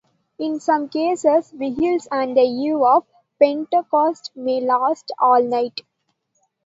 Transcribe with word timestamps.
In 0.39 0.59
some 0.59 0.89
cases 0.89 1.51
vigils 1.51 2.07
on 2.11 2.33
the 2.33 2.41
Eve 2.41 2.81
of 2.81 3.05
Pentecost 3.39 4.31
may 4.35 4.59
last 4.59 5.11
all 5.19 5.43
night. 5.43 5.81